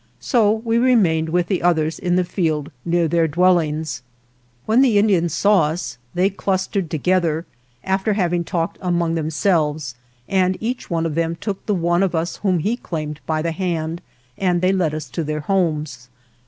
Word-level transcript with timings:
So 0.19 0.51
we 0.51 0.79
remained 0.79 1.29
with 1.29 1.45
the 1.45 1.61
others 1.61 1.99
in 1.99 2.15
the 2.15 2.23
field 2.23 2.71
near 2.83 3.07
their 3.07 3.27
dwell 3.27 3.59
ings. 3.59 4.01
When 4.65 4.81
the 4.81 4.97
Indians 4.97 5.31
saw 5.31 5.65
us 5.65 5.99
they 6.15 6.31
clustered 6.31 6.89
together, 6.89 7.45
after 7.83 8.13
having 8.13 8.43
talked 8.43 8.79
among 8.81 9.13
them 9.13 9.29
selves, 9.29 9.93
and 10.27 10.57
each 10.59 10.89
one 10.89 11.05
of 11.05 11.13
them 11.13 11.35
took 11.35 11.63
the 11.67 11.75
one 11.75 12.01
of 12.01 12.15
us 12.15 12.37
whom 12.37 12.57
he 12.57 12.77
claimed 12.77 13.19
by 13.27 13.43
the 13.43 13.51
hand 13.51 14.01
and 14.39 14.59
they 14.59 14.73
led 14.73 14.95
us 14.95 15.07
to 15.09 15.23
their 15.23 15.41
homes. 15.41 16.09